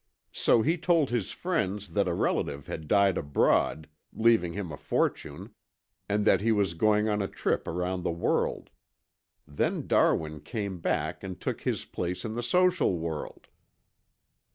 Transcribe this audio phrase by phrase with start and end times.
[0.31, 5.53] So he told his friends that a relative had died abroad, leaving him a fortune,
[6.09, 8.71] and that he was going on a trip around the world.
[9.47, 13.45] Then Darwin came back and took his place in the social world.